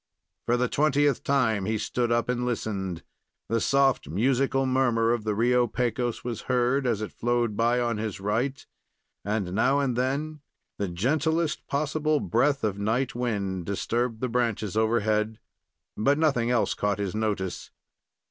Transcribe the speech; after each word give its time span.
For 0.47 0.57
the 0.57 0.67
twentieth 0.67 1.23
time 1.23 1.65
he 1.65 1.77
stood 1.77 2.11
up 2.11 2.27
and 2.27 2.43
listened. 2.43 3.03
The 3.49 3.61
soft, 3.61 4.09
musical 4.09 4.65
murmur 4.65 5.13
of 5.13 5.25
the 5.25 5.35
Rio 5.35 5.67
Pecos 5.67 6.23
was 6.23 6.41
heard, 6.49 6.87
as 6.87 7.03
it 7.03 7.11
flowed 7.11 7.55
by 7.55 7.79
on 7.79 7.99
his 7.99 8.19
right, 8.19 8.65
and 9.23 9.53
now 9.53 9.79
and 9.79 9.95
then 9.95 10.39
the 10.79 10.87
gentlest 10.87 11.67
possible 11.67 12.19
breath 12.19 12.63
of 12.63 12.79
night 12.79 13.13
wind 13.13 13.67
disturbed 13.67 14.21
the 14.21 14.27
branches 14.27 14.75
overhead; 14.75 15.37
but 15.95 16.17
nothing 16.17 16.49
else 16.49 16.73
caught 16.73 16.97
his 16.97 17.13
notice. 17.13 17.69